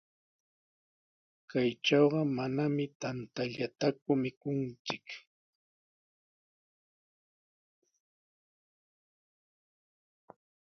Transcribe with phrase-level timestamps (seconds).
[1.49, 5.05] Kaytrawqa manami tantallataku mikunchik.